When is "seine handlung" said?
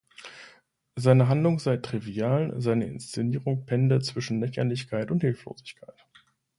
0.95-1.59